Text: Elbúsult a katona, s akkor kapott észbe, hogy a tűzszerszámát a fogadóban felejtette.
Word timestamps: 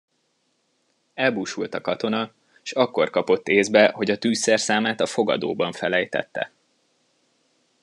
Elbúsult 1.13 1.73
a 1.73 1.81
katona, 1.81 2.31
s 2.63 2.71
akkor 2.71 3.09
kapott 3.09 3.47
észbe, 3.47 3.91
hogy 3.95 4.11
a 4.11 4.17
tűzszerszámát 4.17 4.99
a 5.01 5.05
fogadóban 5.05 5.71
felejtette. 5.71 6.51